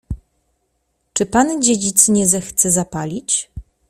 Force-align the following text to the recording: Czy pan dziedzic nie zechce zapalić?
Czy 1.13 1.25
pan 1.25 1.61
dziedzic 1.61 2.07
nie 2.09 2.27
zechce 2.27 2.71
zapalić? 2.71 3.51